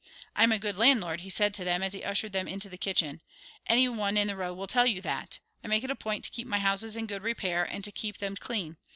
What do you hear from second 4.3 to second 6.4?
row will tell you that. I make it a point to